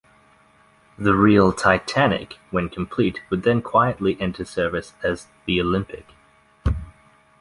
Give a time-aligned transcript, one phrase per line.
[0.97, 6.07] The real "Titanic" when complete would then quietly enter service as the "Olympic".